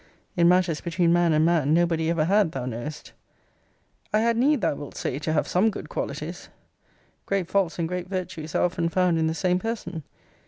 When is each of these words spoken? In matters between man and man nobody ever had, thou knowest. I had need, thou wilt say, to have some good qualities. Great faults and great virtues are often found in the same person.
In 0.35 0.49
matters 0.49 0.81
between 0.81 1.13
man 1.13 1.31
and 1.31 1.45
man 1.45 1.75
nobody 1.75 2.09
ever 2.09 2.25
had, 2.25 2.53
thou 2.53 2.65
knowest. 2.65 3.13
I 4.11 4.21
had 4.21 4.35
need, 4.35 4.61
thou 4.61 4.73
wilt 4.73 4.95
say, 4.95 5.19
to 5.19 5.33
have 5.33 5.47
some 5.47 5.69
good 5.69 5.89
qualities. 5.89 6.49
Great 7.27 7.47
faults 7.47 7.77
and 7.77 7.87
great 7.87 8.07
virtues 8.07 8.55
are 8.55 8.65
often 8.65 8.89
found 8.89 9.19
in 9.19 9.27
the 9.27 9.35
same 9.35 9.59
person. 9.59 10.01